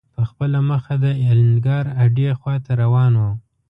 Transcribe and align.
په 0.15 0.21
خپله 0.29 0.59
مخه 0.69 0.93
د 1.03 1.05
الینګار 1.29 1.85
هډې 1.99 2.27
خواته 2.39 2.71
روان 2.83 3.13
و. 3.17 3.23